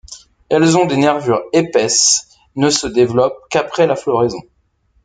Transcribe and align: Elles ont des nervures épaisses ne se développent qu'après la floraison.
Elles 0.49 0.77
ont 0.79 0.87
des 0.87 0.97
nervures 0.97 1.43
épaisses 1.53 2.27
ne 2.55 2.71
se 2.71 2.87
développent 2.87 3.39
qu'après 3.51 3.85
la 3.85 3.95
floraison. 3.95 4.41